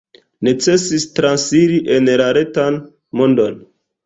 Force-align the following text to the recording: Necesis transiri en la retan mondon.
Necesis 0.47 1.05
transiri 1.19 1.77
en 1.99 2.09
la 2.23 2.31
retan 2.39 2.81
mondon. 3.23 3.63